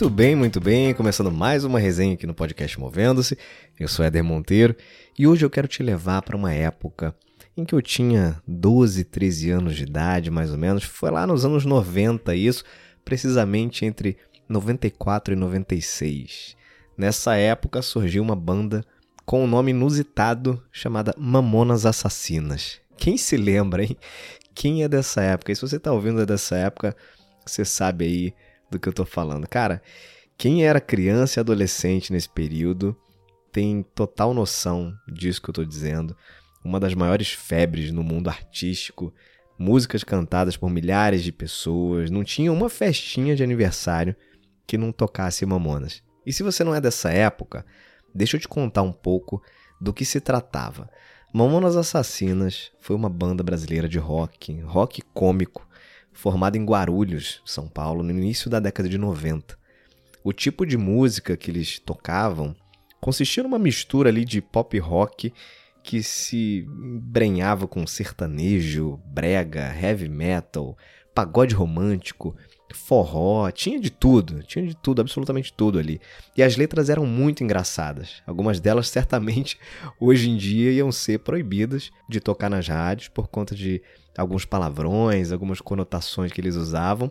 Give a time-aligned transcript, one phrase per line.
[0.00, 0.94] Muito bem, muito bem.
[0.94, 3.36] Começando mais uma resenha aqui no podcast Movendo-se.
[3.80, 4.76] Eu sou Éder Monteiro
[5.18, 7.12] e hoje eu quero te levar para uma época
[7.56, 10.84] em que eu tinha 12, 13 anos de idade, mais ou menos.
[10.84, 12.62] Foi lá nos anos 90 isso,
[13.04, 14.16] precisamente entre
[14.48, 16.56] 94 e 96.
[16.96, 18.84] Nessa época surgiu uma banda
[19.26, 22.80] com um nome inusitado chamada Mamonas Assassinas.
[22.96, 23.96] Quem se lembra, hein?
[24.54, 25.50] Quem é dessa época?
[25.50, 26.94] E se você tá ouvindo dessa época,
[27.44, 28.34] você sabe aí
[28.70, 29.46] do que eu tô falando.
[29.46, 29.82] Cara,
[30.36, 32.96] quem era criança e adolescente nesse período
[33.50, 36.16] tem total noção disso que eu tô dizendo.
[36.64, 39.12] Uma das maiores febres no mundo artístico,
[39.58, 44.14] músicas cantadas por milhares de pessoas, não tinha uma festinha de aniversário
[44.66, 46.02] que não tocasse Mamonas.
[46.24, 47.64] E se você não é dessa época,
[48.14, 49.42] deixa eu te contar um pouco
[49.80, 50.88] do que se tratava.
[51.32, 55.67] Mamonas Assassinas foi uma banda brasileira de rock, rock cômico,
[56.18, 59.56] formada em Guarulhos, São Paulo, no início da década de 90.
[60.24, 62.56] O tipo de música que eles tocavam
[63.00, 65.32] consistia numa mistura ali de pop rock
[65.80, 70.76] que se embrenhava com sertanejo, brega, heavy metal,
[71.14, 72.36] pagode romântico,
[72.74, 76.00] forró, tinha de tudo, tinha de tudo, absolutamente tudo ali.
[76.36, 78.22] E as letras eram muito engraçadas.
[78.26, 79.58] Algumas delas certamente
[80.00, 83.82] hoje em dia iam ser proibidas de tocar nas rádios por conta de
[84.16, 87.10] alguns palavrões, algumas conotações que eles usavam,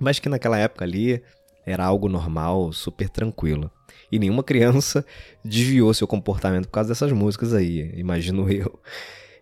[0.00, 1.22] mas que naquela época ali
[1.64, 3.70] era algo normal, super tranquilo.
[4.10, 5.06] E nenhuma criança
[5.44, 8.80] desviou seu comportamento por causa dessas músicas aí, imagino eu.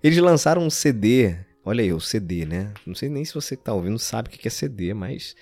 [0.03, 2.72] Eles lançaram um CD, olha aí, o CD, né?
[2.86, 5.34] Não sei nem se você que tá ouvindo sabe o que é CD, mas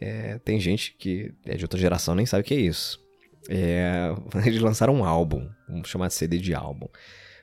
[0.00, 3.00] é, tem gente que é de outra geração nem sabe o que é isso.
[3.48, 4.14] É,
[4.46, 6.88] eles lançaram um álbum, vamos chamar de CD de álbum.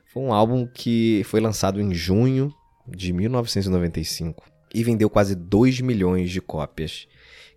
[0.05, 2.53] Foi um álbum que foi lançado em junho
[2.87, 7.07] de 1995 e vendeu quase 2 milhões de cópias,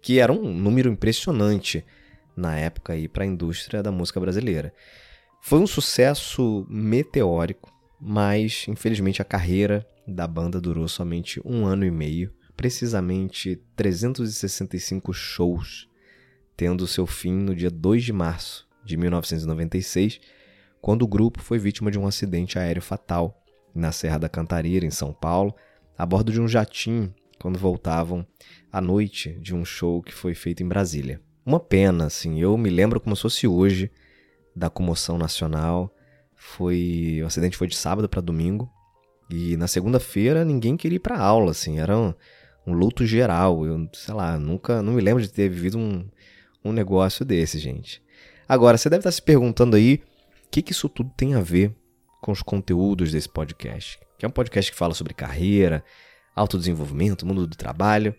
[0.00, 1.84] que era um número impressionante
[2.36, 4.72] na época aí para a indústria da música brasileira.
[5.40, 11.90] Foi um sucesso meteórico, mas infelizmente a carreira da banda durou somente um ano e
[11.90, 15.88] meio, precisamente 365 shows,
[16.56, 20.20] tendo seu fim no dia 2 de março de 1996,
[20.80, 23.40] quando o grupo foi vítima de um acidente aéreo fatal
[23.74, 25.54] na Serra da Cantareira, em São Paulo,
[25.96, 28.26] a bordo de um jatinho, quando voltavam
[28.70, 31.20] à noite de um show que foi feito em Brasília.
[31.44, 33.90] Uma pena, assim, eu me lembro como se fosse hoje
[34.54, 35.92] da comoção nacional.
[36.36, 38.70] Foi, o acidente foi de sábado para domingo
[39.32, 42.12] e na segunda-feira ninguém queria ir para aula, assim, era um,
[42.66, 43.64] um, luto geral.
[43.64, 46.06] Eu, sei lá, nunca, não me lembro de ter vivido um,
[46.62, 48.02] um negócio desse, gente.
[48.46, 50.02] Agora, você deve estar se perguntando aí,
[50.44, 51.74] o que, que isso tudo tem a ver
[52.20, 55.82] com os conteúdos desse podcast, que é um podcast que fala sobre carreira,
[56.36, 58.14] autodesenvolvimento, mundo do trabalho.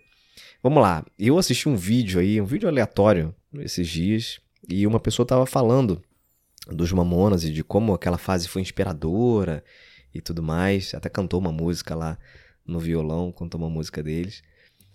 [0.64, 5.26] Vamos lá, eu assisti um vídeo aí, um vídeo aleatório esses dias, e uma pessoa
[5.26, 6.02] estava falando
[6.72, 9.64] dos Mamonas e de como aquela fase foi inspiradora
[10.14, 10.94] e tudo mais.
[10.94, 12.18] Até cantou uma música lá
[12.66, 14.42] no violão, cantou uma música deles.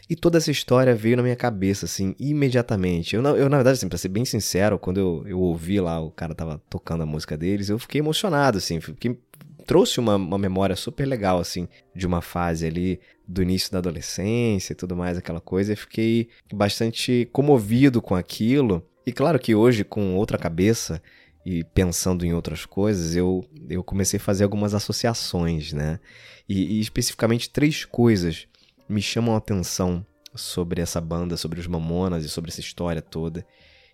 [0.08, 3.14] E toda essa história veio na minha cabeça, assim, imediatamente.
[3.14, 6.10] Eu, eu na verdade, assim, pra ser bem sincero, quando eu, eu ouvi lá, o
[6.10, 9.20] cara tava tocando a música deles, eu fiquei emocionado, assim, fiquei,
[9.66, 14.72] trouxe uma, uma memória super legal, assim, de uma fase ali do início da adolescência
[14.72, 18.82] e tudo mais, aquela coisa, e fiquei bastante comovido com aquilo.
[19.06, 21.02] E claro que hoje, com outra cabeça
[21.50, 25.98] e pensando em outras coisas, eu, eu comecei a fazer algumas associações, né?
[26.46, 28.46] E, e especificamente três coisas
[28.86, 30.04] me chamam a atenção
[30.34, 33.46] sobre essa banda, sobre os Mamonas e sobre essa história toda,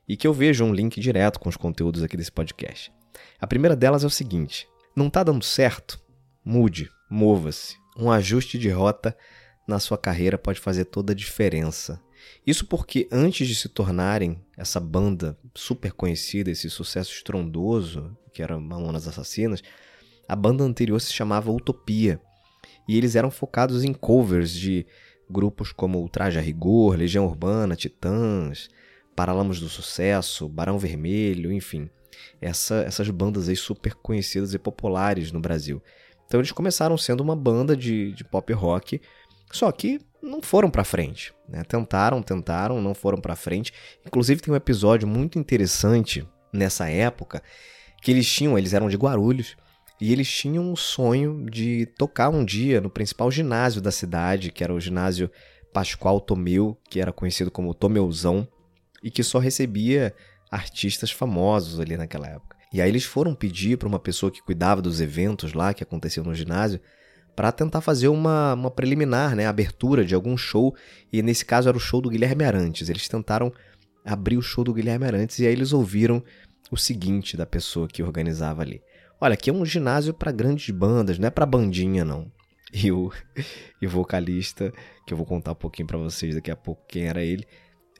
[0.08, 2.92] e que eu vejo um link direto com os conteúdos aqui desse podcast.
[3.38, 4.66] A primeira delas é o seguinte:
[4.96, 6.00] não tá dando certo?
[6.44, 7.76] Mude, mova-se.
[7.96, 9.16] Um ajuste de rota
[9.64, 12.02] na sua carreira pode fazer toda a diferença.
[12.46, 18.58] Isso porque antes de se tornarem essa banda super conhecida, esse sucesso estrondoso, que era
[18.58, 19.62] Mamonas Assassinas,
[20.28, 22.20] a banda anterior se chamava Utopia
[22.88, 24.86] e eles eram focados em covers de
[25.28, 28.68] grupos como Ultraje a Rigor, Legião Urbana, Titãs,
[29.16, 31.88] Paralamas do Sucesso, Barão Vermelho, enfim.
[32.40, 35.82] Essa, essas bandas aí super conhecidas e populares no Brasil.
[36.26, 39.00] Então eles começaram sendo uma banda de, de pop rock,
[39.54, 41.32] só que não foram para frente.
[41.48, 41.62] Né?
[41.62, 43.72] Tentaram, tentaram, não foram para frente.
[44.04, 47.40] Inclusive tem um episódio muito interessante nessa época
[48.02, 49.56] que eles tinham, eles eram de Guarulhos,
[50.00, 54.64] e eles tinham um sonho de tocar um dia no principal ginásio da cidade, que
[54.64, 55.30] era o ginásio
[55.72, 58.46] Pascoal Tomeu, que era conhecido como Tomeuzão,
[59.02, 60.14] e que só recebia
[60.50, 62.56] artistas famosos ali naquela época.
[62.72, 66.24] E aí eles foram pedir para uma pessoa que cuidava dos eventos lá que aconteciam
[66.24, 66.80] no ginásio
[67.34, 70.74] para tentar fazer uma, uma preliminar, né, abertura de algum show,
[71.12, 72.88] e nesse caso era o show do Guilherme Arantes.
[72.88, 73.52] Eles tentaram
[74.04, 76.22] abrir o show do Guilherme Arantes e aí eles ouviram
[76.70, 78.82] o seguinte da pessoa que organizava ali.
[79.20, 82.30] Olha, aqui é um ginásio para grandes bandas, não é para bandinha não.
[82.76, 83.12] E o,
[83.80, 84.72] e o vocalista,
[85.06, 87.46] que eu vou contar um pouquinho para vocês daqui a pouco quem era ele,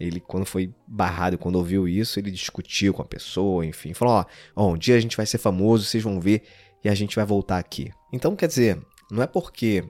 [0.01, 4.25] ele quando foi barrado, quando ouviu isso, ele discutiu com a pessoa, enfim, falou: ó,
[4.57, 6.43] ó, um dia a gente vai ser famoso, vocês vão ver
[6.83, 7.91] e a gente vai voltar aqui.
[8.13, 8.81] Então, quer dizer,
[9.15, 9.85] não é porque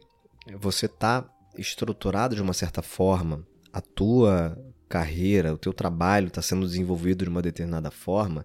[0.59, 1.27] você tá
[1.57, 4.57] estruturado de uma certa forma, a tua
[4.89, 8.45] carreira, o teu trabalho está sendo desenvolvido de uma determinada forma,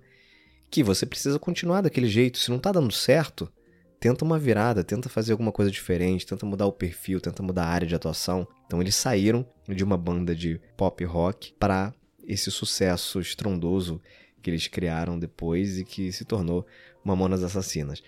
[0.71, 2.37] que você precisa continuar daquele jeito.
[2.37, 3.51] Se não está dando certo,
[3.99, 7.69] tenta uma virada, tenta fazer alguma coisa diferente, tenta mudar o perfil, tenta mudar a
[7.69, 8.47] área de atuação.
[8.65, 11.93] Então eles saíram de uma banda de pop rock para
[12.25, 14.01] esse sucesso estrondoso
[14.41, 16.65] que eles criaram depois e que se tornou
[17.03, 18.01] Mamonas Assassinas.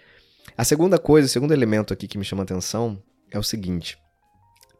[0.57, 3.01] A segunda coisa, o segundo elemento aqui que me chama a atenção
[3.31, 3.97] é o seguinte: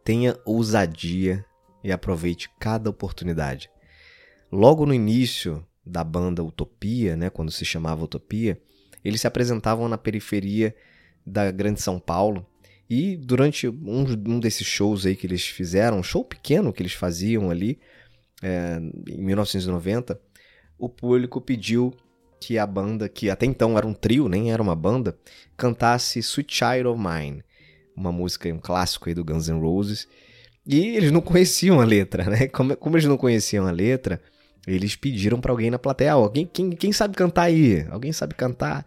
[0.04, 1.46] tenha ousadia
[1.84, 3.70] e aproveite cada oportunidade.
[4.52, 8.62] Logo no início da banda Utopia, né, quando se chamava Utopia,
[9.04, 10.76] eles se apresentavam na periferia
[11.26, 12.46] da Grande São Paulo.
[12.90, 16.94] E durante um, um desses shows aí que eles fizeram, um show pequeno que eles
[16.94, 17.80] faziam ali,
[18.44, 18.78] é,
[19.08, 20.20] em 1990,
[20.78, 21.94] o público pediu
[22.42, 25.16] que a banda, que até então era um trio, nem era uma banda,
[25.56, 27.44] cantasse Sweet Child of Mine,
[27.96, 30.08] uma música, um clássico aí do Guns N' Roses.
[30.66, 32.48] E eles não conheciam a letra, né?
[32.48, 34.20] Como, como eles não conheciam a letra,
[34.66, 37.86] eles pediram para alguém na plateia: alguém, quem, quem sabe cantar aí?
[37.92, 38.86] Alguém sabe cantar?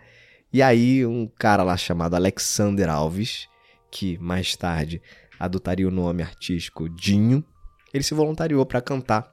[0.53, 3.49] E aí, um cara lá chamado Alexander Alves,
[3.89, 5.01] que mais tarde
[5.39, 7.45] adotaria o nome artístico Dinho,
[7.93, 9.33] ele se voluntariou para cantar.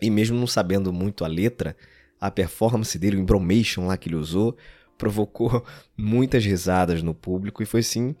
[0.00, 1.76] E mesmo não sabendo muito a letra,
[2.20, 4.56] a performance dele, o embromation lá que ele usou,
[4.96, 5.64] provocou
[5.96, 8.14] muitas risadas no público e foi sim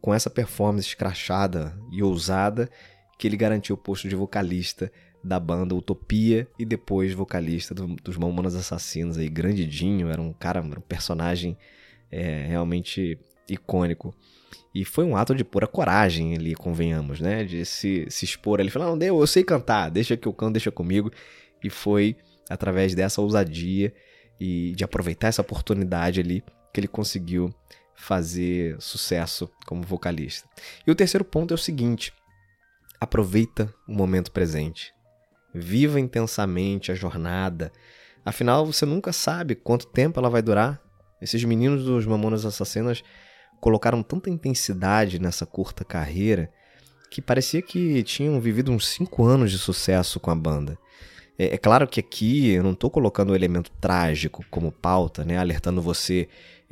[0.00, 2.68] com essa performance escrachada e ousada
[3.18, 4.92] que ele garantiu o posto de vocalista
[5.22, 10.60] da banda Utopia e depois vocalista do, dos Mamonas Assassinos aí, Grandidinho, era um cara,
[10.60, 11.56] um personagem
[12.10, 13.18] é, realmente
[13.48, 14.14] icônico.
[14.74, 17.44] E foi um ato de pura coragem ali, convenhamos, né?
[17.44, 20.70] De se, se expor ali, falar, não, eu sei cantar, deixa que eu canto, deixa
[20.70, 21.10] comigo.
[21.62, 22.16] E foi
[22.48, 23.92] através dessa ousadia
[24.38, 26.42] e de aproveitar essa oportunidade ali
[26.72, 27.54] que ele conseguiu
[27.94, 30.48] fazer sucesso como vocalista.
[30.86, 32.12] E o terceiro ponto é o seguinte:
[33.00, 34.92] aproveita o momento presente.
[35.54, 37.70] Viva intensamente a jornada.
[38.24, 40.80] Afinal, você nunca sabe quanto tempo ela vai durar.
[41.22, 43.04] Esses meninos dos Mamonas Assassinas
[43.60, 46.50] colocaram tanta intensidade nessa curta carreira
[47.10, 50.76] que parecia que tinham vivido uns 5 anos de sucesso com a banda.
[51.38, 55.38] É, é claro que aqui eu não estou colocando o elemento trágico como pauta, né,
[55.38, 56.28] alertando você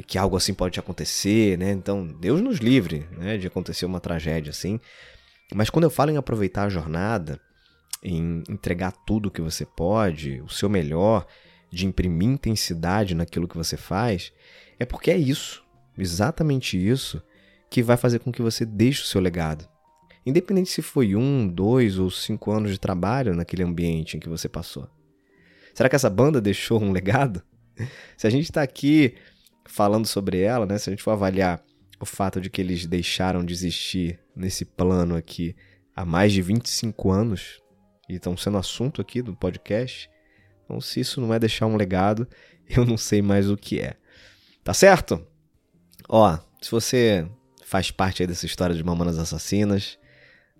[0.06, 1.70] que algo assim pode acontecer, né?
[1.70, 4.80] Então, Deus nos livre, né, de acontecer uma tragédia assim.
[5.54, 7.38] Mas quando eu falo em aproveitar a jornada,
[8.02, 11.26] em entregar tudo que você pode, o seu melhor,
[11.70, 14.32] de imprimir intensidade naquilo que você faz,
[14.78, 15.62] é porque é isso,
[15.96, 17.22] exatamente isso,
[17.70, 19.68] que vai fazer com que você deixe o seu legado.
[20.24, 24.48] Independente se foi um, dois ou cinco anos de trabalho naquele ambiente em que você
[24.48, 24.88] passou.
[25.74, 27.42] Será que essa banda deixou um legado?
[28.16, 29.14] Se a gente está aqui
[29.64, 31.64] falando sobre ela, né, se a gente for avaliar
[31.98, 35.56] o fato de que eles deixaram de existir nesse plano aqui
[35.94, 37.60] há mais de 25 anos
[38.08, 40.10] e estão sendo assunto aqui do podcast,
[40.64, 42.28] então se isso não é deixar um legado,
[42.68, 43.96] eu não sei mais o que é.
[44.62, 45.26] Tá certo?
[46.08, 47.26] Ó, se você
[47.64, 49.98] faz parte aí dessa história de Mamonas Assassinas,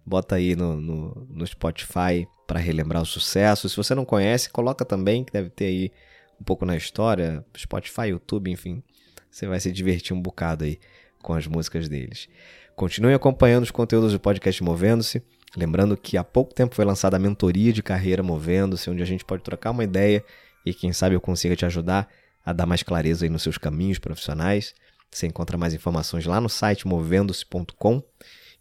[0.04, 3.68] bota aí no, no, no Spotify para relembrar o sucesso.
[3.68, 5.92] Se você não conhece, coloca também, que deve ter aí
[6.40, 8.82] um pouco na história, Spotify, YouTube, enfim.
[9.30, 10.78] Você vai se divertir um bocado aí
[11.23, 12.28] com as músicas deles.
[12.75, 15.23] Continue acompanhando os conteúdos do podcast Movendo-se.
[15.56, 19.25] Lembrando que há pouco tempo foi lançada a mentoria de carreira Movendo-se, onde a gente
[19.25, 20.25] pode trocar uma ideia
[20.64, 22.09] e quem sabe eu consiga te ajudar
[22.44, 24.75] a dar mais clareza aí nos seus caminhos profissionais.
[25.11, 28.02] Você encontra mais informações lá no site movendo-se.com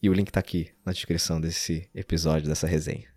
[0.01, 3.07] e o link está aqui na descrição desse episódio, dessa resenha.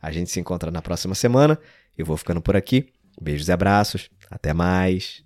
[0.00, 1.58] A gente se encontra na próxima semana.
[1.96, 2.92] Eu vou ficando por aqui.
[3.20, 4.10] Beijos e abraços.
[4.30, 5.22] Até mais.